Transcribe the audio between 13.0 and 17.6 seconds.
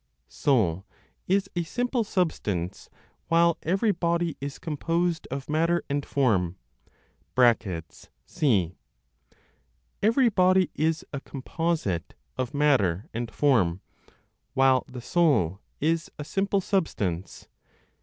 and form, while the soul is a simple substance.)